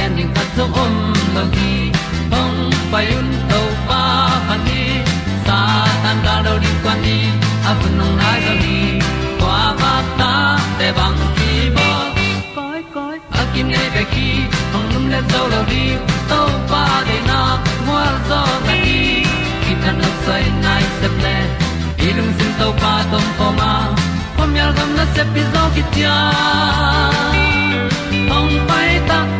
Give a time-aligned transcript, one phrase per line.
[0.00, 0.94] pi zo gen zo om
[1.34, 1.92] lo gi
[2.32, 4.02] hong pai un to pa
[4.48, 4.82] pa ni
[5.46, 5.58] sa
[6.02, 7.18] tan da do di kwan ni
[7.68, 8.78] a bu nong nai zo ni
[9.40, 10.32] kwa ba ta
[10.78, 11.88] te bang ki bo
[12.56, 14.28] koi koi a kim nei be ki
[14.72, 15.84] hong lum le zo lo di
[16.30, 16.40] to
[16.70, 17.40] pa de na
[17.86, 19.00] mo zo ta ni
[19.62, 21.36] ki tan no sai nai se ple
[22.06, 23.72] ilung sin to pa tom pa ma.
[24.36, 25.82] Pom yal gam na se pi zo ki
[28.30, 29.39] hong pai ta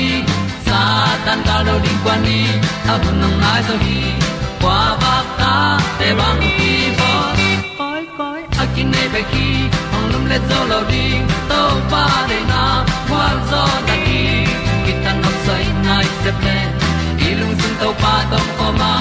[1.25, 2.45] tan cao do đi qua đi,
[2.87, 4.01] ta bu nang mai zo gi
[4.61, 7.11] qua ba ta te bang ki bo
[7.77, 9.47] koi koi a kin nei be ki
[9.95, 11.05] ong lum le zo lo di
[11.49, 11.61] to
[11.91, 12.63] pa de na
[13.09, 14.21] kwa zo ta ki
[14.85, 16.57] ki tan nok sai nai se ple
[17.39, 18.93] lung sun to pa tom ko ma.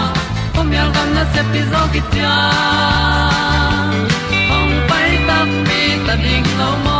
[0.54, 2.34] Pom yal gam na se pi zo ki tia
[4.56, 6.99] ong pai ta mi ta ding lo mo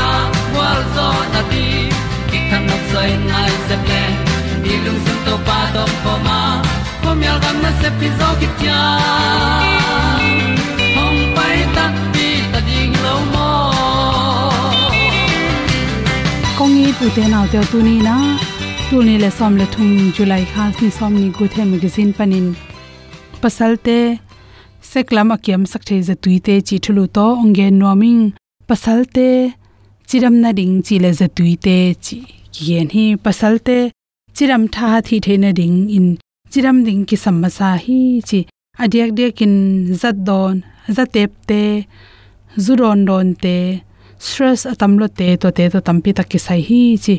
[0.95, 1.65] zo na ti
[2.29, 4.03] ki kan nok sai nai se ple
[4.63, 6.39] ni lung sun to pa to pa ma.
[7.03, 8.79] Pom yal gam na se pi zo ki tia
[10.95, 11.85] hom pai ta
[12.15, 13.49] ti ta ding lo mo
[16.57, 18.15] kong ni tu te naw te tu ni na
[18.89, 22.47] tu ni le som le thum july khas ni som ni gu the magazine panin
[23.41, 23.97] pasal te
[24.91, 28.21] seklam akiam sakthei za tuite chi thulu to onge noming
[28.69, 29.27] pasalte
[30.11, 32.17] chiram na ding chi le za tuite chi
[32.53, 33.77] kien hi pasalte.
[34.35, 36.07] Chiram tha thi theina ding in
[36.51, 37.99] chiram ding ki samasa hi
[38.29, 38.39] chi
[38.83, 39.55] adiak dek in
[40.01, 40.57] zat don
[40.95, 41.61] zatep te,
[42.65, 43.57] zuron don te,
[44.25, 47.15] stress atamlo te, to te to tampi tak ki sai hi chi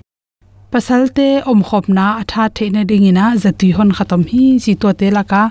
[0.72, 1.28] pasalte.
[1.50, 5.44] Om khopna atha theina ding ina zati hon khatam hi chi to te laka.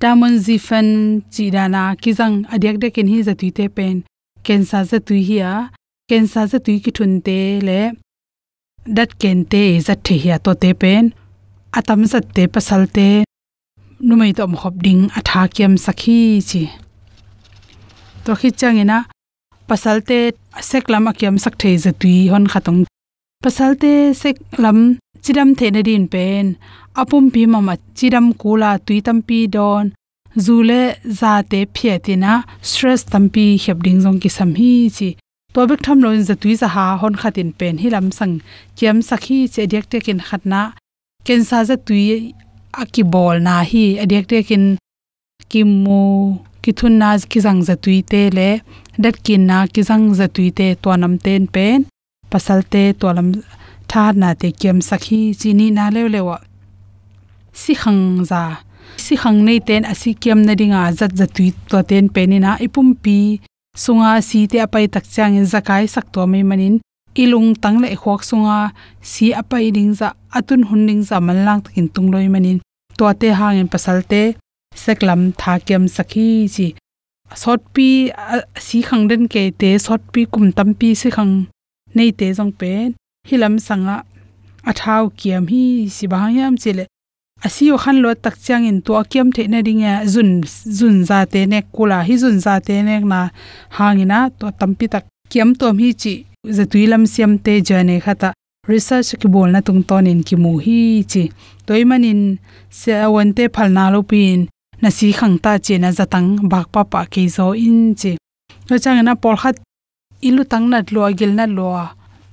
[0.00, 0.88] Tamon zifen
[1.32, 3.96] chirana kizang adiak de ken hi zati te pen
[4.46, 5.56] kensa zatui hi a
[6.08, 7.80] kensa zatui ki thun te le,
[8.96, 11.04] dat ken te zat the hi to te pen,
[11.78, 13.06] atam zat te pasalte
[14.06, 16.18] numai to om khop ding atha kiam sakhi
[16.48, 16.62] chi.
[18.24, 18.98] To khi changena
[19.68, 20.18] pasalte
[20.70, 22.80] seklam akyam sak thei zatui hon khatong
[23.44, 23.92] pasalte
[24.22, 24.78] seklam
[25.24, 26.46] chiram the na din pen,
[27.00, 29.84] apum pi mama chiram kula tui tampi don
[30.44, 30.82] zule
[31.18, 32.32] za te phietina
[32.68, 35.10] stress tampi heb ding jong ki sam hi chi
[35.56, 38.34] to bek tham lo za tui za ha hon khatin pen hi lam sang
[38.78, 40.60] kiam sakhi che dek te kin khatna
[41.26, 42.04] ken sa za tui
[42.82, 44.64] aki bol na hi adek te kin
[45.50, 46.02] kim mu
[46.62, 48.48] ki thun na ki jang za tui te le
[49.02, 51.78] dat kin na ki jang za tui te to nam ten pen
[52.30, 53.28] pasal te to lam
[53.90, 56.36] tha na te kiam sakhi chini na le lewa
[57.60, 58.42] si khang za
[59.04, 62.88] si khang nei ten asi kiam na dinga zat za tui to ten penina ipum
[63.04, 63.18] pi
[63.82, 66.74] sunga si te apai tak chang in zakai sak to mai manin.
[67.22, 68.58] Ilung tang le khok sunga,
[69.10, 70.08] si apai ding za,
[70.38, 72.58] atun hun ding za man lang takin tung loi manin.
[72.98, 74.22] To te hangin pasal te,
[74.82, 76.66] seklam tha kem sakhi chi.
[77.42, 77.88] Sot pi
[78.66, 81.32] si khang den ke te, sot pi kum tam pi si khang
[81.96, 82.94] nei te jong pen
[83.28, 83.96] hilam sanga
[84.70, 86.84] athau kiam hi, si bangyam chile
[87.44, 90.30] asio khan lo tak chang in to kiam the na ringa zun
[90.78, 93.20] zun za te ne, kula hi zun za te ne na
[93.76, 96.14] hangina to tampi tak kiam to mi chi
[96.56, 98.32] za tuilam siam te jane khata
[98.68, 101.22] research ki bol na tung ton in ki mu hi chi.
[101.66, 102.38] Toy manin
[102.80, 104.40] se awan te phalna lo pin
[104.82, 108.12] na si khang ta che na zatang bak pa pa ke zo in chi.
[108.68, 109.56] Lo chang na pol khat,
[110.28, 111.68] ilu tang na lo gil na lo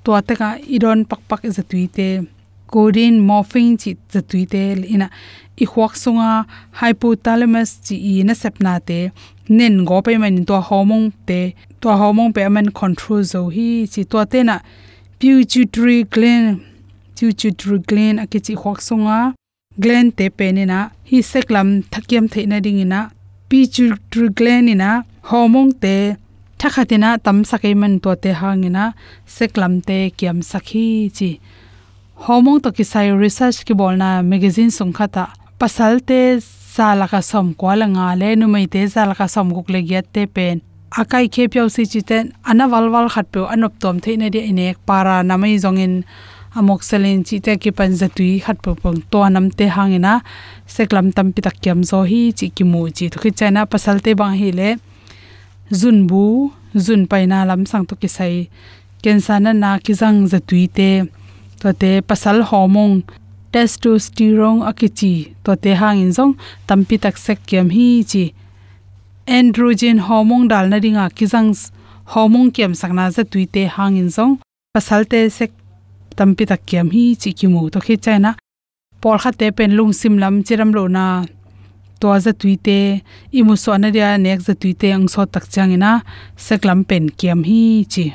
[0.03, 2.07] to ta ka idon pak pak za tuite
[2.73, 4.61] codeine morphine chi chatui te
[4.95, 5.07] ina
[5.63, 6.29] i huak sunga
[6.79, 8.99] hypothalamus chi i na sepna te.
[9.57, 11.39] Nen go pe man to hormone te
[11.81, 14.57] to hormone pe man control zo hi chi to te na.
[15.19, 16.47] Pituitary gland
[17.15, 19.19] pituitary gland a ki chi huak sunga
[19.83, 20.79] gland te pe ni na.
[21.09, 23.01] Hi seklam thakiam theina ding ina
[23.49, 24.89] pituitary gland ina
[25.29, 25.95] hormone te
[26.59, 28.85] thakhatina tam sakai man to te hangina
[29.37, 30.87] seklam te kiam sakhi
[31.17, 31.29] chi
[32.15, 35.33] homong to ki sai research ki bolna magazine sung khata.
[35.59, 39.81] Pasalte sala ka som kwala nga le nu mai te sala ka som guk le
[39.81, 40.61] gyat te pen.
[40.93, 44.29] Akai khe pyau si chi ten, ana wal wal khat pe anop tom the ne
[44.29, 46.03] de inek, para namai zongin
[46.55, 50.21] amok selin chi te ki pan zatui khat pu pong to anam te hangena
[50.67, 53.09] seklam tam pi tak kyam zo hi chi ki mu chi.
[53.09, 54.69] To khi chana pasalte bang hi le
[55.79, 56.53] zun bu,
[56.85, 58.49] zun paina lam sang to ki sai.
[59.01, 60.89] Kensa na na ki jang zatui te
[61.63, 63.03] to te pasal hormone,
[63.53, 66.33] testosterone akichi to te hangin zong,
[66.67, 68.23] tampi tak sek kem hi chi.
[69.37, 71.53] Androgen hormone dal na ringa kizang
[72.13, 74.33] hormone kem sakna za tuite hangin zong,
[74.75, 75.51] pasal te sek
[76.17, 77.69] tampi tak kem hi chi kimu.
[77.71, 78.35] To khi chaina
[79.01, 81.23] por kha te pen lung sim lam chiram lo na,
[81.99, 82.79] to za tuite
[83.31, 85.91] imu so na ria nek za tuite ang so tak changina
[86.35, 87.63] seklam pen kem hi
[87.93, 88.05] chi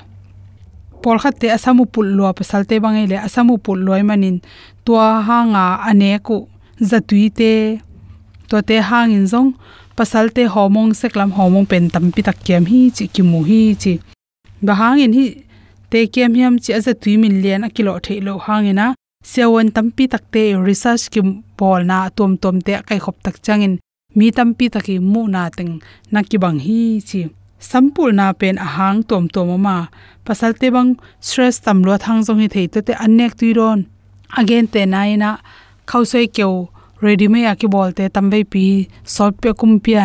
[1.02, 4.36] pol khat te asamu pul lo pasalte bangai le asamu pul loi manin.
[4.84, 6.36] Tua hanga ane ku
[6.90, 7.52] zatui te
[8.48, 9.50] to te hang in zong
[9.98, 13.93] pasalte homong, seklam homong pen tam pi tak kem hi, chi ki mu hi, chi
[14.67, 15.26] ba hang in hi
[15.90, 18.86] te kem hiam chi aza tui min lian a kilo the lo hang ina
[19.31, 21.28] sewon tam pi tak te research kim
[21.58, 23.74] pol na tom tom te kai khop tak changin.
[24.17, 25.72] Mi tam pi taki mu na teng
[26.12, 27.20] na ki bang hi, chi
[27.58, 29.77] sampul na pen ahang tom tom ma
[30.27, 30.91] pasalte bang
[31.27, 33.81] stress tam lo thang jong hi thei to te anek tuiron
[34.41, 35.31] again te naina
[35.91, 36.55] khausoi keu
[37.05, 38.65] ready me ya ki bolte tambai pi
[39.15, 40.05] sort pe kumpia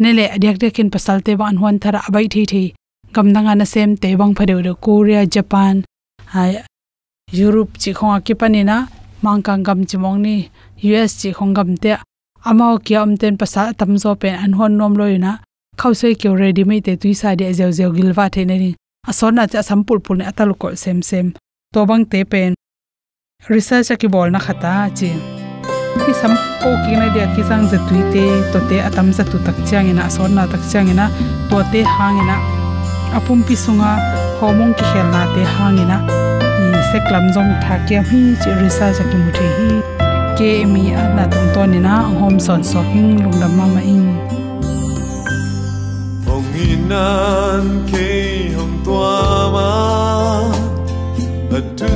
[0.00, 2.66] nele adyak dekin pasalte ban hon thara abai thei thei
[3.14, 5.76] gamdanga na sem te bang phade de korea japan
[6.40, 6.62] ai,
[7.32, 8.76] europe chi khong na, panina
[9.22, 10.50] mangkang gam chimong ni.
[10.82, 11.96] Us chi khong gam te
[12.44, 15.32] amao kia pasal pasa tamzo pen an hon nom loina
[15.80, 18.70] khausoi keu ready me te tui sa de zeu zeu gilwa the ne ni
[19.10, 21.26] ason cha sampul pul ne atalu ko sem sem
[21.72, 22.52] to bang te pen.
[23.48, 25.10] Research ki bol na khata chi
[26.04, 26.32] ki sam
[26.62, 29.88] ko ki na dia ki sang za te, to te atam za tu tak chang
[29.92, 31.06] ina ason tak chang ina,
[31.50, 32.36] to te hang ina.
[33.16, 33.90] Apum pi sunga
[34.40, 35.98] homong ki khel na te hang ina.
[36.70, 39.70] Ni seklam jong tha ke hi chi research ki mu the hi.
[40.36, 43.80] Ke mi a na tum to na hom son so hing lung dam ma ma
[43.94, 44.29] ing
[46.56, 48.10] inan ke
[48.56, 49.70] hong tua ma
[51.56, 51.90] a tu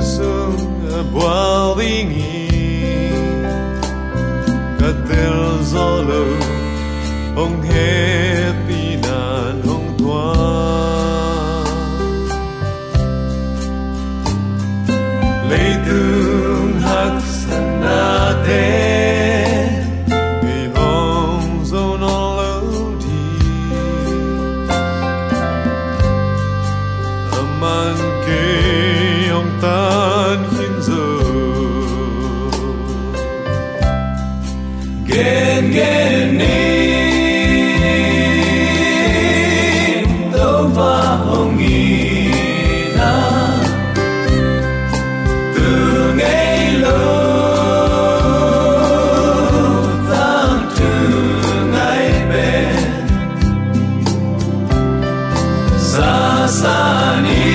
[56.55, 57.54] sunny.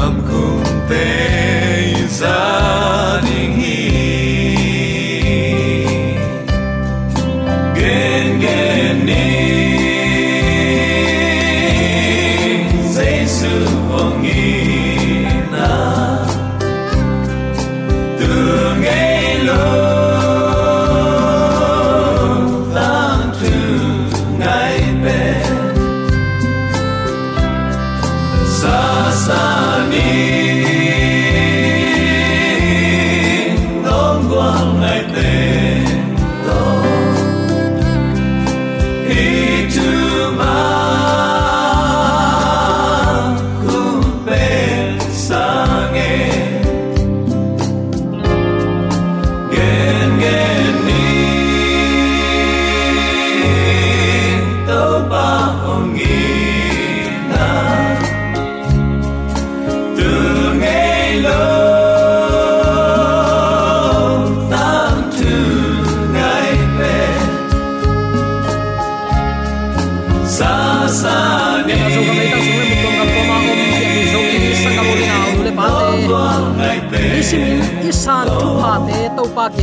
[0.00, 1.06] Kam kum te
[2.18, 2.36] za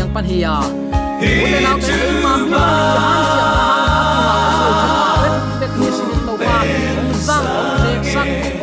[0.08, 0.56] pa kyang pan hiya
[1.20, 2.68] u le na te ei ma ki pa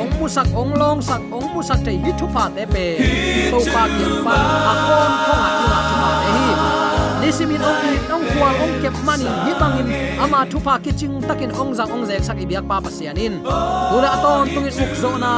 [0.00, 2.86] ong mu sak ong long sak ong mu sak te hi thu pa te pe
[3.50, 6.46] to pa kyang pan a kon khong a ila thu pa te hi
[7.20, 9.88] nisimin ong i ong kwal ong kep mani hi bangin
[10.24, 13.34] ama thu pa kiching takin ong zang ong zek sak ibiak pa pasianin
[13.90, 15.32] tuna aton tungin uk zo na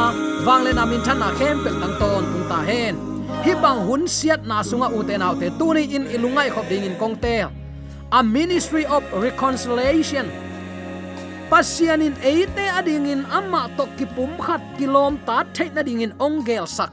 [0.47, 3.16] wangle na min than na khem pe tang ton tung ta hen
[3.47, 6.83] hi bang hun siat na sunga u te nau te tuni in ilungai khop ding
[6.83, 7.47] in kong te.
[8.19, 10.27] A ministry of reconciliation.
[11.51, 16.91] Pasian in eite adingin amma to kipum khat kilom ta điên in ongel sak.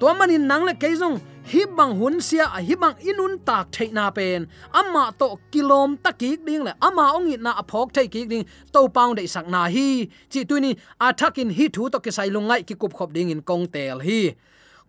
[0.00, 4.08] To manin nang le keizong hi bang hun sia a hi bang inun tak theina
[4.16, 4.48] pen.
[4.72, 9.14] Amma to kilom takik ding le ama ongi na aphok thei ki ding, to paung
[9.14, 10.08] de sak na hi.
[10.32, 13.66] Chi ni athakin hi thu to ke sai lungai ki kup khop ding in kong
[13.66, 14.22] tel hi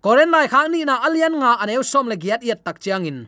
[0.02, 3.20] koren lai khang ni na alian nga aneu som le giat yat tak chiang in.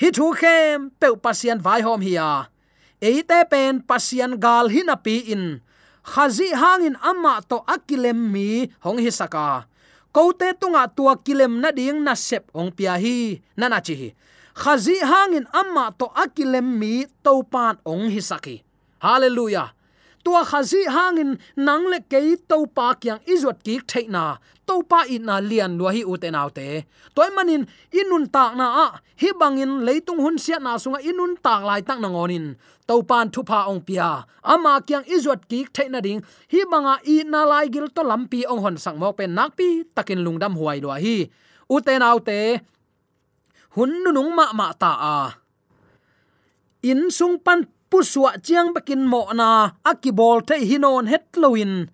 [0.00, 2.50] Hi thu khem pe pasian vai hom hi ya
[3.00, 5.44] eite pen pasian gal hin api in.
[6.04, 9.64] Khazi hangin amma to akilem mi, hong hi saka.
[10.12, 14.08] Kote tunga tua kilem na ding na sep ong pia hi nana chi hi.
[14.56, 18.56] Khazi hangin amma to akilem mi, to pan ong hi saki.
[19.00, 19.72] Hallelujah
[20.30, 25.26] tua khazi hangin nang le ke to pa kyang izot ki theina to pa in
[25.26, 28.88] na lian lo hi uten autte toy manin inun tak na a.
[29.20, 32.54] Hi bangin leitung hun sia na sunga inun tak lai tak na ngonin
[32.86, 34.22] to pan thu pa ong pia.
[34.52, 36.22] Ama kyang izot ki theina ding.
[36.52, 39.82] Hi banga i na lai gil to lampi ong hon sang mok pen nak pi
[39.96, 41.26] takin lungdam huai lo hi.
[41.74, 42.62] Uten autte
[43.74, 45.16] hun nung ma ma ta a.
[46.86, 49.48] In sung pan puswa chiang bakin mo na
[49.90, 51.90] akibol te hinon hetloin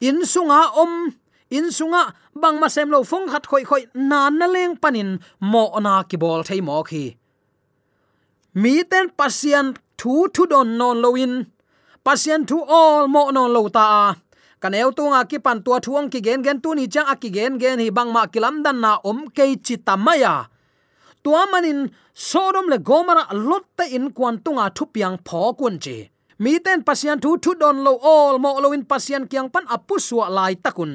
[0.00, 1.14] in sunga om,
[1.50, 5.10] in sunga bang ma sem lo phong khat khoi khoi nan na leng panin
[5.40, 7.04] mo na kibol thei mo khi.
[8.54, 9.66] Mi ten pasien
[9.98, 11.34] thu thu don non loin.
[12.04, 14.14] Pasien thu all mo non lo ta.
[14.60, 17.14] Kan eu tu nga ki pan tua thuang ki gen gen tu ni chang a
[17.22, 20.51] ki gen gen hi bang ma kilam dan na om ke chi tamaya
[21.24, 26.10] tua manin sodom le gomara lotte in kwan tunga thupiang pho kun chi.
[26.42, 29.94] Mi ten pasian thu thu don lo all mo lo in pasian kyang pan apu
[30.06, 30.92] suwa lai takun.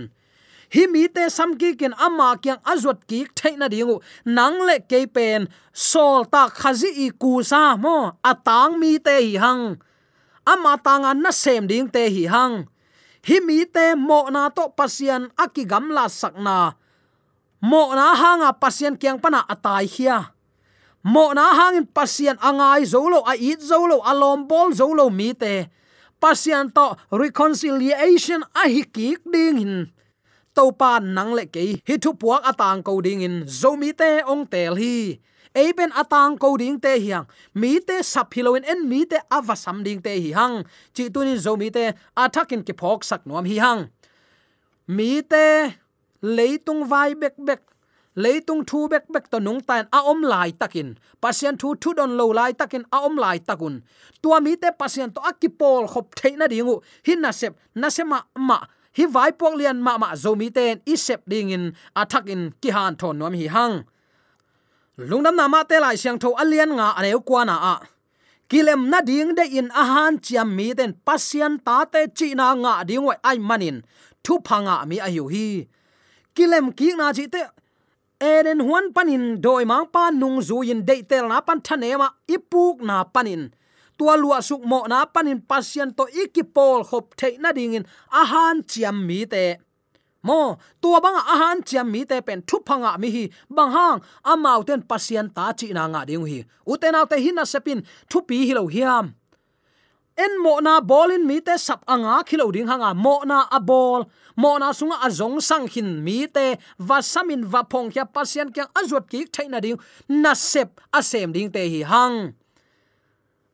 [0.74, 3.96] Hi mi te sam ki ken ama kyang azot ki thaina dingu.
[4.25, 7.98] Nang le ke pen sol ta khazi i ku sa mo,
[8.31, 9.63] atang mi te hi hang.
[10.51, 12.67] Ama tanga na sem ding te hi hang.
[13.27, 16.60] Hi mi te mo na to pasian akigam la sakna
[17.62, 20.34] mo na hanga pasien kyang pana atai hia.
[21.08, 25.70] Mo na hangin pasien angai zolo a it zolo alom bol zolo mi te.
[26.20, 29.76] Pasien to reconciliation a hi kik ding hin
[30.58, 33.46] to pa nang le ke hi thu puak atang ko ding in.
[33.46, 35.22] Zomi te ong tel hi.
[35.54, 37.30] Eben atang ko ding te hiang.
[37.54, 40.66] Mi te sap hiloin en mi te avasam ding te hi hang.
[40.94, 43.88] Chi tunin zomi te athakin ki phok sak nuam hi hang.
[44.90, 45.78] Mi te
[46.36, 47.62] leitung vai bek bek
[48.24, 50.89] leitung thu bek bek to nung tan a om lai takin
[51.22, 53.75] pasien thu thu don lo lai takin a om lai takun
[54.22, 56.75] tua mi te pasien to akipol khop theina dingu
[57.07, 58.19] hin na sep na sema
[58.50, 58.60] ma
[58.98, 61.65] hi vai pok lian ma ma zo mi ten i sep ding in
[62.01, 63.75] athak in ki han thon nom hi hang
[65.10, 67.75] lungnam na ma te lai siang tho alian nga aneu kwa na a.
[68.50, 72.74] Kilem na ding de in ahan chiam mi den pasien ta te chi na nga
[72.89, 73.77] ding wai ai manin
[74.24, 75.48] thu phanga mi a hiu hi
[76.38, 77.44] kilem ki na chi te.
[78.32, 82.08] Eren huan panin, doi mang pa nung zu in de tel na pan thane ma
[82.36, 83.44] ipuk na panin.
[83.98, 87.86] Tua lua suk mo na panin pasien to ikipol khop thei na dingin
[88.22, 89.46] ahan chiam mi te.
[90.27, 93.24] Mo, tua bang ahan chiam mi te pen thu phanga mi hi
[93.56, 93.97] bang hang
[94.32, 96.39] amau ten pasien ta chi na nga ding hi.
[96.71, 99.06] Uten te hin na sepin thu pi hi lo hiam
[100.17, 102.93] en mo na bolin mi te sap anga khilo ding hanga.
[102.93, 107.62] Mo na a bol mo na sunga azong sang hin mi te va samin va
[107.69, 109.80] phong kya pasien kya azot ki thaina ding.
[110.10, 112.34] Na sep a sem ding te hi hang.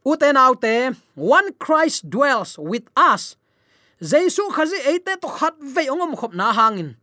[0.06, 3.36] Uten autte one christ dwells with us.
[4.02, 6.95] Jesu khazi eite to khat ve ongom khop na hangin.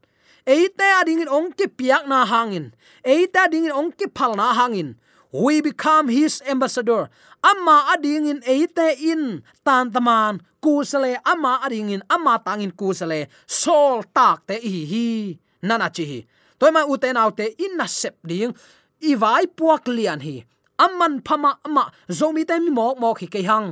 [0.47, 2.73] Eite ading in ong ki piak na hangin.
[3.05, 4.97] Eite ading in ong ki phal na hangin.
[5.33, 7.09] We become his ambassador
[7.43, 14.03] amma ading in eite in tan taman kusale amma ading in amma tangin kusale sol
[14.15, 16.21] tak te hi hi, nana chi hi
[16.61, 18.53] toy ma uten autte in na sep ding.
[19.01, 20.45] I vai puak lian hi.
[20.85, 21.85] Amman phama ama
[22.19, 23.69] zomi te mi mok mok hi ke hang.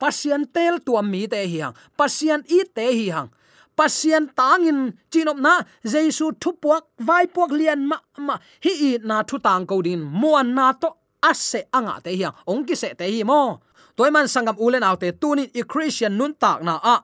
[0.00, 1.76] Pasien tel tu mi te hi hang.
[1.98, 3.28] Pasien i te hi hang.
[3.76, 4.80] Pasien tangin
[5.12, 5.54] chinop na
[5.92, 8.34] jesu thu puak vai puak lian ma ma.
[8.64, 10.00] Hi i na thu tang ko din.
[10.20, 10.88] Muan na to
[11.22, 13.60] ase anga te hiang ong ki se te hi mo
[13.96, 16.96] toy man sangam ulen autte tunin i christian nun tak na a.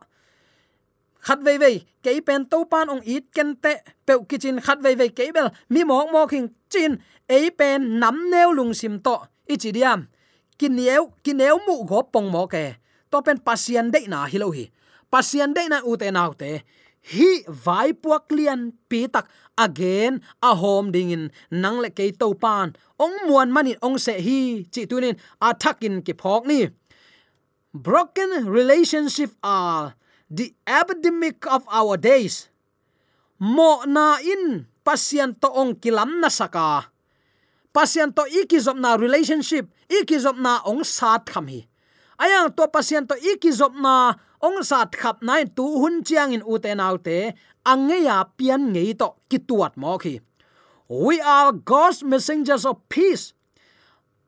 [1.26, 3.72] Khát vei vei ke pen to pan ong it ken te
[4.06, 6.96] pe kitchen khát vei vei ke bel mi mok mok hình chin
[7.28, 10.06] e pen nam neu lung sim to ichi diam
[10.58, 12.74] kineu kineu mu go pong mo ke
[13.10, 14.64] to pen pasian de na hilo hi
[15.10, 16.50] pasian de na ute nau te
[17.06, 22.34] hi vai puak lian pi tak again a home ding in nang le ke to
[22.34, 26.66] pan ong muan mani ong se hi chi tunin attackin ki phok ni
[27.70, 29.94] broken relationship are
[30.26, 32.50] the epidemic of our days
[33.38, 36.90] mo na in pasian to ong kilam na saka
[37.70, 41.70] pasian to ikizop na relationship ikizop na ong sat kham hi
[42.18, 44.16] ayang to pasien to ikizop na
[44.46, 47.18] ong sat khap nai tu hun chiang in uten autte
[47.72, 50.14] angeya pian ngei to kituat mo khi
[50.88, 53.34] we are god's messengers of peace.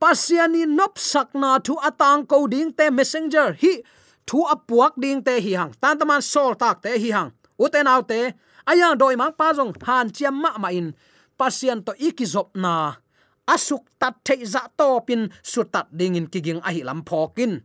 [0.01, 3.83] Pasiani nop sakna thu atang ko ding te messenger hi,
[4.27, 5.75] thu apuak ding te hi hang.
[5.81, 7.31] Tan taman sol tak te hi hang.
[7.59, 8.35] Uten autte
[8.67, 10.95] ayang doi mang pa jong han chiam ma ma in.
[11.39, 12.99] Pasien to ikizop na,
[13.47, 17.63] asuk tat thei za to pin su tat ding in kiging ahi lam phokin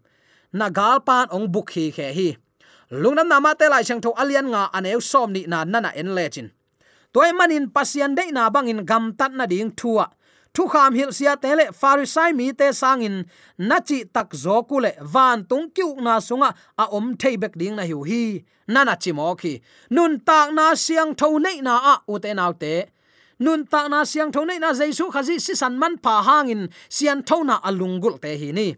[0.53, 2.29] na gal pan ong buk hi khe hi
[3.01, 6.49] lungnam nama te lai chang tho alian nga aneu som ni na nana en lechin
[7.13, 10.05] toy manin pasian de na bangin gam tat na ding thua.
[10.53, 13.23] Thu kham hil sia lệ farisai mi te sangin
[13.57, 17.83] nachi tak zo lệ van tung kyu na sunga a om thei bek ding na
[17.83, 18.41] hiu hi.
[18.67, 19.59] Nana chi mo khi.
[19.89, 22.85] Nun tak na siang tho nei na a u te nau te.
[23.39, 27.21] Nun ta na siang tho nei na jaisu khazi si san man pa hangin sian
[27.27, 28.75] tho na alungul te hi ni.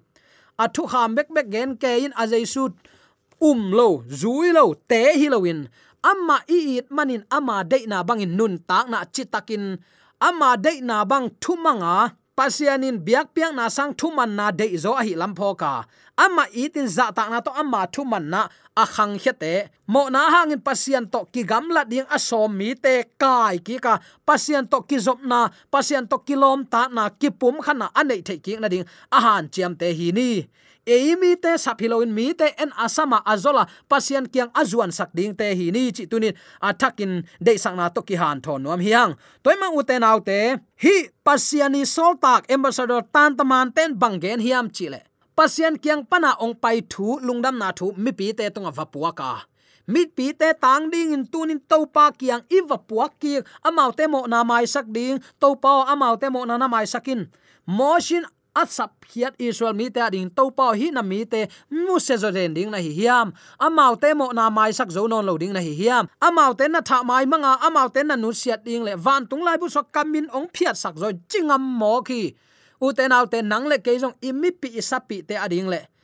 [0.64, 2.64] Athu kham bek bek gen ke in a jaisu
[3.42, 5.68] um lo, zui lo, te hi lo in.
[6.04, 9.80] Amma i it manin ama de na bangin nun tak na chitakin
[10.22, 15.02] ama de na bang thumanga pasianin biak piak na sang thuman na de zo a
[15.08, 15.88] hi lampho ka.
[16.20, 18.42] Ama itin za ta na to ama thuman na
[18.76, 23.58] a khang hete mo na hangin pasian to ki gamla ding asom mi te kai
[23.66, 23.98] ki ka.
[24.28, 28.38] Pasian to ki zop na, pasian to kilom ta na, ki pum khana anei the
[28.38, 28.86] ki na ding.
[29.12, 30.30] A han chiam te hi ni
[30.88, 35.92] eimi te saphiloin mi te en asama azola pasian kiang azuan sakding te hi ni
[35.92, 39.16] chi tunin athakin de sangna to ki han thon nom hiang.
[39.44, 40.40] Toima uten autte
[40.84, 40.96] hi
[41.26, 45.02] pasiani soltak ambassador tan taman ten bangen hiam chile
[45.36, 49.32] pasian kiang pana ong pai thu lungdam na thu, mi pi te tonga vapua ka.
[49.92, 54.24] Mi pi te tang ding in tunin topa kiang i vapua ki, amau te mo
[54.32, 55.48] na mai sak ding to
[55.94, 57.28] amau te mo na na mai sakin.
[57.68, 58.24] Moshin
[58.56, 62.32] asap hiat israel mi te ding to pa hi na mi te mu se zo
[62.32, 63.36] den ding na hi hiam.
[63.60, 66.08] Amau te mo na mai sak zo non lo ding na hi hiam.
[66.24, 69.44] Amau te na tha mai manga amau te na nu siat ding le van tung
[69.44, 72.36] lai bu so kamin ong phiat sak zo chingam mo ki
[72.82, 75.95] u te nau te nang le ke jong imi pi isapi te ading le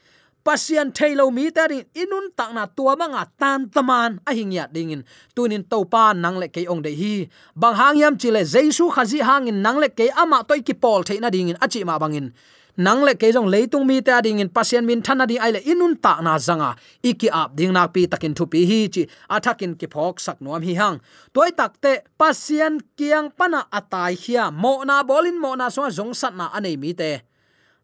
[0.43, 4.19] pasian thailo mi ta ri, inun tak na tua manga tan taman.
[4.27, 5.04] A hing ya dingin
[5.36, 7.30] tunin to pa nang le ke ong de hi.
[7.56, 11.30] Bang hang yam chile jesu khazi hangin nang le ke ama toy ki pol theina
[11.32, 12.34] dingin achi ma bangin
[12.77, 15.62] nang le ke jong leitung mi ta ding in pasien min thana di ai le
[15.62, 16.75] inun tak na zanga.
[17.04, 19.04] Iki ap ding nak pi takin thu pi hi chi.
[19.30, 20.97] Athakin ki phok sak nuam hi hang.
[21.34, 26.34] Toy takte pasian kiang pana atai hia, mo na bolin, mo na so jong sat
[26.34, 27.31] na anei mi te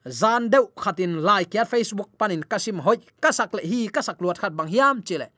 [0.09, 4.53] zan deu khatin like ya facebook panin kasim hoi, kasak le hi, kasak luat khat
[4.53, 5.29] bang hiam chile.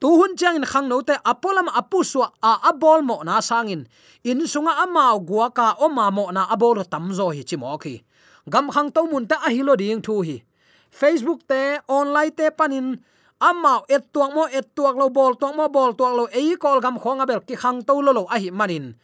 [0.00, 3.84] Tu hun chang in khang note apolam apu suwa a abol mo na sangin.
[4.24, 8.00] In sunga amao gua ka o ma mo na abol tam zo hi chimo khi
[8.48, 10.42] gam khang to mun ta a hilo ding thu hi.
[10.90, 12.96] Facebook te, online te panin
[13.40, 16.80] amao et tuang mo, et tuak lo, bol tuang mo, bol tuak lo, ei kol
[16.80, 18.94] gam khong abel ki khang to lo lo a hi manin.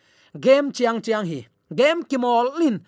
[0.40, 1.46] Game chiang chiang hi.
[1.74, 2.80] Game kimol lin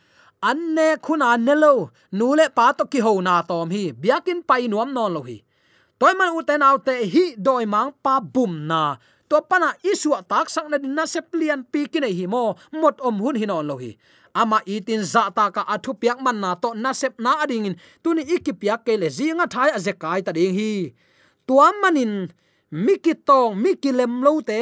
[0.42, 5.12] anne khuna nelo nule pa to ki ho na tom hi, biakin pai nuam non
[5.12, 5.42] lo hi.
[5.98, 8.96] Toy man u ten out te hi doi mang pa bum na.
[9.28, 12.96] To pana isua tak sang na din na seplian pi ki e hi mo, mot
[13.00, 13.98] om hun hinon lo hi.
[14.34, 17.76] Ama itin za ta ka athu piak man na to na sep na ading in,
[18.02, 20.94] tuni ikipiak ke le zinga thai a zekai ta ding hi.
[21.46, 22.30] Tuam manin
[22.70, 24.60] mikitong mikilem lo te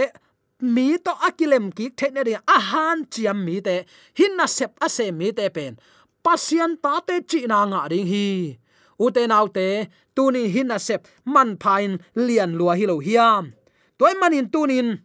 [0.60, 4.88] mi to akilem ki thene ri a han chiam mi te, hin na sep a
[4.88, 5.78] se mi te pen.
[6.24, 8.58] Pasian ta te chi na nga ring hi.
[8.98, 13.52] U te nau te tuni hin na sep man phain lian lua hi lo hiam.
[13.98, 15.00] Toy manin tunin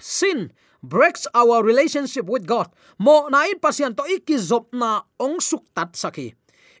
[0.00, 2.68] sin breaks our relationship with god.
[2.98, 6.34] Mo na in pasian to ikizop na ong suk tat saki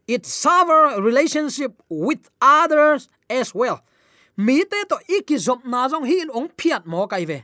[0.06, 3.82] it sever relationship with others as well.
[4.36, 7.42] Mi te to ikizop na jong hi ong phiat mo kai ve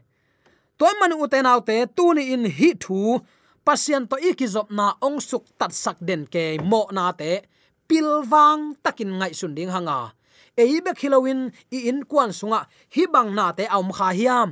[0.82, 3.20] toy man u te tu ni in hi thu,
[3.64, 7.46] pasien to ikizop na ong suk tat sak den ke mo na te
[7.86, 10.10] pilwang takin ngai sun ding hanga.
[10.58, 14.48] Eibe khilowin, i in kwan sunga, hi bang na te aum kha hiam.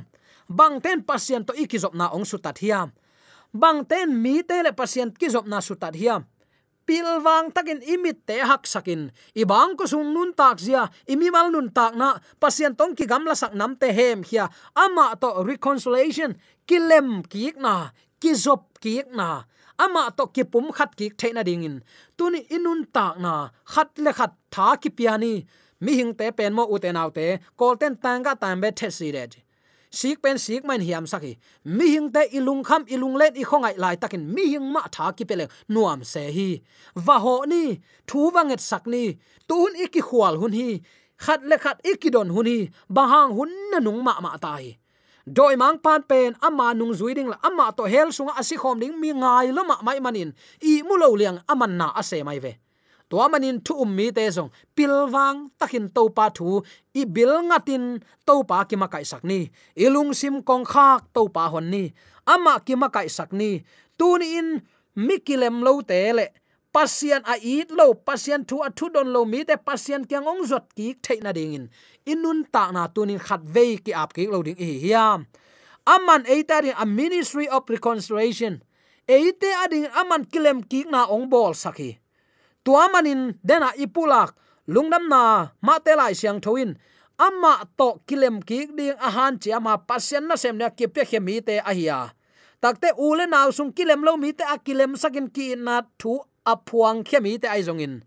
[0.47, 2.87] Bang ten pasien to ikizop na ong sutat hiam.
[3.51, 6.23] Bang ten mi te le pasien kizop na sutat hiam
[6.87, 9.11] pilwang takin imit te hak sakin.
[9.35, 13.35] Ibang ko sung nun tak zia imi mal nun tak na, pasien tong ki gamla
[13.37, 16.35] sak nam te hem hia ama to reconciliation
[16.67, 19.45] kilem kiik na kizop kiik na.
[19.81, 21.81] Ama to ki pum khat ki theina dingin.
[22.17, 25.45] Tuni inun tak na, khat le khat tha ki piani.
[25.81, 29.25] Mi hing te pen mo uten autte kol ten tanga tambe thesi re
[29.91, 31.31] sik pen sik man hiam saki
[31.77, 35.05] mi hing te ilung kham ilung len i khongai lai takin mi hing ma tha
[35.17, 36.49] ki pele nuam se hi.
[37.05, 37.63] Wa ho ni
[38.07, 39.03] thu wanget sak ni.
[39.49, 40.69] Tun iki khwal hun hi.
[41.23, 42.59] Khat le khat ikidon hun hi.
[42.95, 44.65] Bahang hun na nung ma ma tai
[45.27, 48.79] doi mang pan pen ama nung zui ding la ama to hel sunga asi khom
[48.81, 52.57] ding mi ngai lo ma mai manin i mulo liang aman na ase mai ve
[53.11, 56.63] to manin thu um mi te song pilwang takin to pa thu.
[56.95, 61.51] I bil ngatin to pa ki ma kai sakni ilung sim kong khak to pa
[61.51, 61.91] hon ni.
[62.33, 63.51] Ama ki ma kai sakni
[63.99, 64.49] tu ni in
[64.95, 66.27] mikilem lo te le.
[66.71, 67.87] Pasian a it lo.
[68.07, 69.55] Pasian thu a thu don lo mi te.
[69.67, 71.65] Pasian kyang ong zot ki theina ding in.
[72.07, 75.27] Inun ta na tunin khat ve ki ap ki lo ding hi hiam.
[75.83, 78.63] Aman eita ding a ministry of reconciliation.
[79.03, 82.00] Eite ading aman kilem ki na ong bol sakhi
[82.63, 84.35] tuamanin dena ipulak.
[84.67, 86.77] Lungnam na ma te lai siang thoin.
[87.19, 91.19] Amma to kilem ki ding ahan chi ama pasien na sem na ki pe khe
[91.41, 92.13] te ahia
[92.61, 97.01] takte ule naw sung kilem lo mi te a kilem sakin ki na thu aphuang
[97.03, 98.01] khemi te aizongin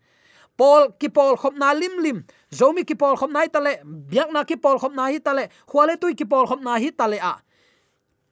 [0.57, 2.25] pol ki pol khop na lim lim.
[2.51, 5.99] Zomi ki pol khop nai tale biak na ki pol khop na hi tale khwale
[6.01, 7.35] tu ki pol khop na hi tale a.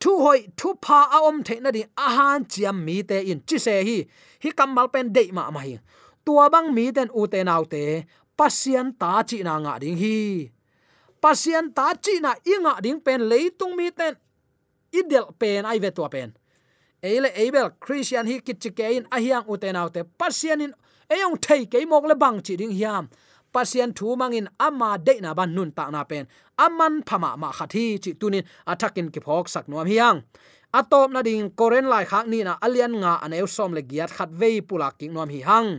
[0.03, 3.41] Thu hoi, thu pa a om the na di ahan han chiam mi te in.
[3.47, 3.99] Chi se hi.
[4.43, 5.79] Hi kamal pen dei ma ma hi
[6.25, 8.05] tua bang mi ten u te nau te
[8.39, 10.51] pasien ta chi na nga ding hi.
[11.23, 14.15] Pasien ta chi na inga ding pen leitung mi ten
[14.99, 16.31] idel pen ai ve tua pen.
[17.03, 20.73] Eile abel, christian hi kit chike in ahiang u te nau te pasien in
[21.11, 23.09] eyong thei ke mok le bang chi ding hiam.
[23.53, 26.25] Pasien thu mangin ama de na ban nun ta na pen.
[26.59, 30.19] Aman phama ma khathi chi tunin athakin ki phok sak nuam hiang.
[30.73, 34.31] Atop na ding koren lai khak ni na alian nga aneu som le giat khat
[34.41, 35.71] vei pulak king nuam hi hang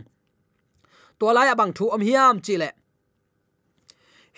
[1.24, 2.68] tua lai abang thu om hiam, chi le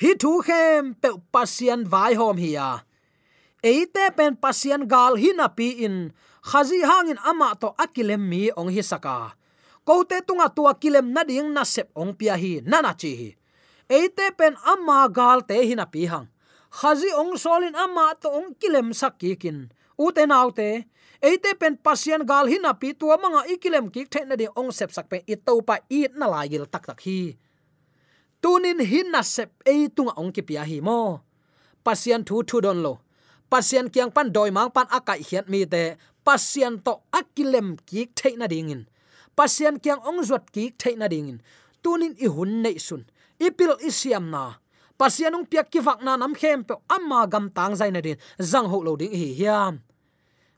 [0.01, 2.69] hi thu khem pe pasian vai hom hi ya
[3.71, 5.97] eite pen pasian gal hi na pi in,
[6.49, 9.19] khazi hangin ama to akilem mi ong hi saka.
[9.89, 13.31] Kote tunga tua kilem na ding na sep ong pia hi, na na chi hi.
[13.99, 16.27] Eite pen ama gal te hi na pi hang.
[16.79, 19.59] Khazi ong solin ama to ong kilem sakikin
[20.05, 20.71] ute naute
[21.23, 25.07] eite pen pasian gal hin api tua manga ikilem ki thena de ong sep sak
[25.11, 27.37] pe ito pa i na la gil tak tak hi.
[28.43, 31.25] Tunin hin na sep e tunga ong ki pia hi mo.
[31.85, 32.95] Pasian thu thu don lo.
[33.51, 35.97] Pasian kyang pan doi mang pan akai hiat mi te.
[36.27, 38.83] Pasian to akilem ki thena ding in.
[39.39, 41.39] Pasian kyang ong zot ki thena ding in.
[41.83, 43.07] Tunin i hun nei sun.
[43.39, 44.59] Ipil isiam na.
[44.97, 48.17] Pasianung piak ki vak na nam khem pe amma gam tang zai din.
[48.41, 49.86] Zang ho lo ding hi hiam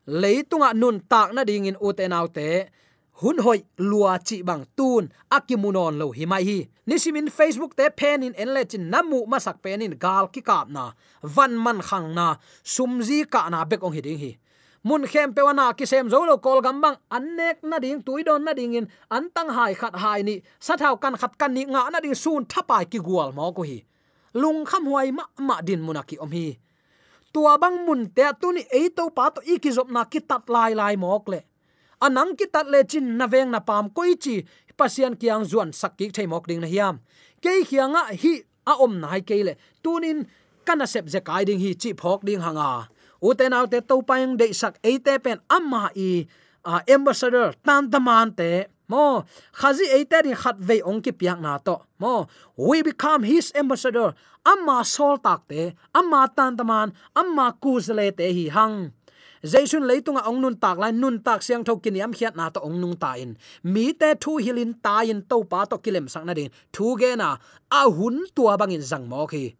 [0.08, 2.72] leitunga nun tak na ding in uten autte
[3.20, 6.58] hun hoi lua chi bang tun, akimunon lo hi mai hi.
[6.86, 10.92] Nisimin facebook te pen in enle chin namu masak pen in gal ki kap na.
[11.22, 12.36] Van man khang na.
[12.64, 14.32] Sumzi ka na bek ong hi ding hi.
[14.84, 16.96] Mun khem pe wana ki sem zo lo kol gam bang.
[17.10, 20.40] Annek na ding tuidon na ding in an tang hai khat hai ni.
[20.60, 23.82] Sathau kan khat kan ni nga na ding sun thapai ki gwal mo ko hi.
[24.34, 26.46] Lung kham huai ma ma din munaki om hi
[27.32, 30.44] tua bang mun te tu ni e to pa to iki zop na ki tat
[30.48, 31.40] lai lai mok le.
[32.00, 34.34] Anang ki tat le chin na veng na pam koi chi
[34.78, 37.00] pasian kiang zuan sakki thei mok ding na hiam.
[37.42, 38.32] Ke khianga hi
[38.70, 39.54] a om nai ke le.
[39.82, 40.26] Tunin
[40.66, 42.88] kana sep je kai ding hi chi phok ding hanga.
[43.26, 46.10] U te nau te to pang de sak e te pen amma i,
[46.64, 48.50] a ambassador tan taman te
[48.88, 51.80] mo, khazi eiter in khat ve ong ki piak na to.
[52.00, 54.14] Mo, we become his ambassador.
[54.44, 58.92] Amma sol tak te, amma tan taman, amma kuzle te hi hang.
[59.44, 62.58] Jaisun leitunga ong nun tak lai, nun tak siang thok kin yam khiat na to
[62.58, 63.38] ong nung ta in.
[63.62, 66.50] Mi te thu hilin ta in to pa to kilem sang na din.
[66.74, 67.38] Thu ge na,
[67.70, 69.54] a hun tua bangin zang mo khi.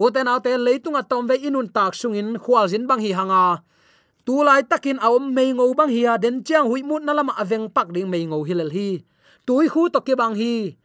[0.00, 3.60] Uten autte leitunga tom ve inun tak sungin khwal jin bang hi hanga
[4.28, 7.72] tu lai takin aom mei ngo bang hi den chang hui mut na lama aveng
[7.72, 9.00] pak ding mei ngo hilal hi.
[9.48, 10.76] Tui khu to ke bang hi.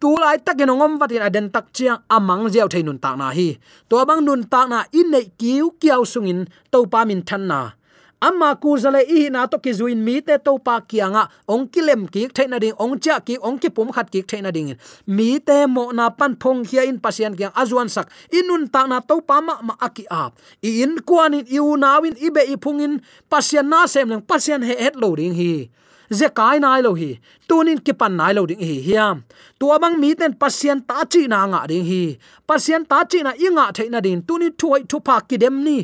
[0.00, 3.60] Tu lai takin ngom vatin aden tak chiang amang jeu theinun tak na hi.
[3.92, 7.75] To bang nun tak na in nei kiu kiau sungin to pa min than na
[8.20, 12.08] amma ku zale i na to ki zuin mi te to pa kianga ong kilem
[12.08, 14.76] ki theina ding, ong cha ki, ong ki pum khat ki theina ding
[15.06, 19.00] mi te mo na pan phong hia in pasian kyang azuan sak, inun ta na
[19.00, 23.04] to pa ma ma aki ap i in kwan in iu nawin ibe i phungin
[23.28, 25.68] pasian na sem lang pasian he het lo ding hi
[26.10, 27.18] ze kai nai lo hi.
[27.48, 29.22] Tunin ki pan nai lo ding hi hiam.
[29.58, 32.18] Tu bang mi ten pasien ta chi na nga ding hi.
[32.48, 34.22] Pasien ta chi na inga theina din.
[34.22, 35.78] Tunin thuai thu pa ki dem ni.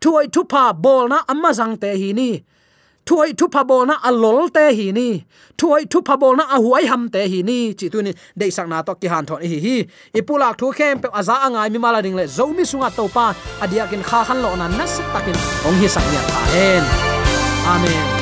[0.00, 2.30] Thuai thu pa bol na amma jang te hi ni.
[3.06, 5.08] Thuai thu pa bol na alol te hi ni.
[5.58, 7.58] Thuai thu pa bol na a huai ham te hi ni.
[7.78, 9.76] Chi tu ni de sang na to ki han thon hi hi.
[10.18, 13.26] Ipulak thu khem pe aza angai mi mala ding le zo mi sunga to pa.
[13.62, 15.36] Adia kin kha khan lo na nas takin
[15.66, 16.84] ong hi sak ya ta hen.
[17.74, 18.17] Amen.